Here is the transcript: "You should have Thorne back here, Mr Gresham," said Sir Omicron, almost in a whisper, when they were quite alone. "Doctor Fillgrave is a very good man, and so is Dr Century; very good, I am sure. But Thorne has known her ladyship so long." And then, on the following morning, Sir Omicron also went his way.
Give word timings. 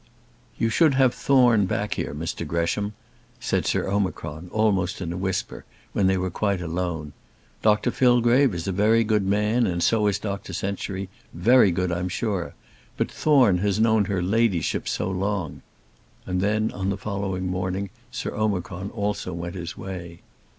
"You 0.57 0.69
should 0.69 0.95
have 0.95 1.13
Thorne 1.13 1.67
back 1.67 1.93
here, 1.93 2.15
Mr 2.15 2.43
Gresham," 2.47 2.93
said 3.39 3.67
Sir 3.67 3.87
Omicron, 3.87 4.49
almost 4.51 4.99
in 4.99 5.13
a 5.13 5.15
whisper, 5.15 5.63
when 5.93 6.07
they 6.07 6.17
were 6.17 6.31
quite 6.31 6.59
alone. 6.59 7.13
"Doctor 7.61 7.91
Fillgrave 7.91 8.55
is 8.55 8.67
a 8.67 8.71
very 8.71 9.03
good 9.03 9.21
man, 9.23 9.67
and 9.67 9.83
so 9.83 10.07
is 10.07 10.17
Dr 10.17 10.53
Century; 10.53 11.07
very 11.35 11.69
good, 11.69 11.91
I 11.91 11.99
am 11.99 12.09
sure. 12.09 12.55
But 12.97 13.11
Thorne 13.11 13.59
has 13.59 13.79
known 13.79 14.05
her 14.05 14.23
ladyship 14.23 14.87
so 14.87 15.07
long." 15.07 15.61
And 16.25 16.41
then, 16.41 16.71
on 16.71 16.89
the 16.89 16.97
following 16.97 17.45
morning, 17.45 17.91
Sir 18.09 18.33
Omicron 18.35 18.89
also 18.89 19.33
went 19.33 19.53
his 19.53 19.77
way. 19.77 20.21